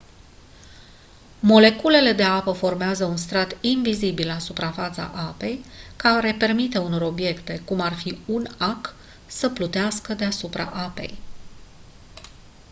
[1.41, 7.79] moleculele de apă formează un strat invizibil la suprafața apei care permite unor obiecte cum
[7.81, 8.95] ar fi un ac
[9.27, 11.17] să plutească deasupra apei